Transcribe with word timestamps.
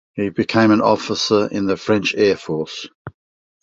He 0.15 0.29
became 0.29 0.71
an 0.71 0.81
officer 0.81 1.47
in 1.51 1.67
the 1.67 1.77
French 1.77 2.15
Air 2.15 2.35
Force. 2.35 2.87